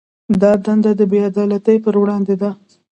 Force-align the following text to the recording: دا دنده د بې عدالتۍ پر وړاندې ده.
دا 0.41 0.51
دنده 0.65 0.91
د 0.99 1.01
بې 1.11 1.19
عدالتۍ 1.29 1.77
پر 1.83 1.95
وړاندې 2.01 2.35
ده. 2.41 2.49